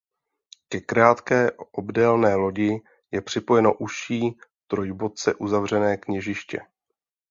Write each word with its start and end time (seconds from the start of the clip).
Ke 0.69 0.79
krátké 0.81 1.51
obdélné 1.51 2.35
lodi 2.35 2.81
je 3.11 3.21
připojeno 3.21 3.73
užší 3.73 4.37
trojboce 4.67 5.35
uzavřené 5.35 5.97
kněžiště. 5.97 6.61